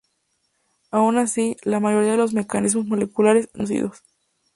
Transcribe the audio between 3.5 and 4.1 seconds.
no son conocidos.